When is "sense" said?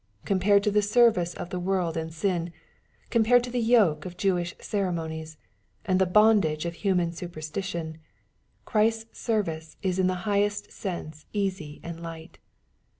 10.71-11.27